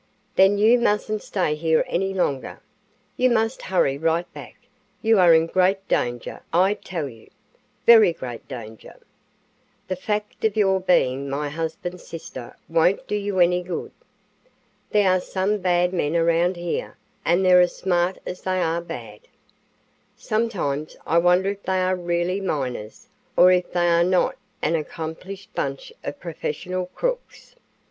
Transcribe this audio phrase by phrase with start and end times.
[0.35, 2.59] "Then you mustn't stay here any longer.
[3.17, 4.55] You must hurry right back.
[5.03, 7.29] You are in great danger, I tell you,
[7.85, 8.95] very great danger.
[9.89, 13.91] The fact of your being my husband's sister won't do you any good.
[14.89, 19.19] There are some bad men around here, and they're as smart as they are bad.
[20.17, 23.07] Sometimes I wonder if they are really miners,
[23.37, 27.55] or if they are not an accomplished bunch of professional crooks."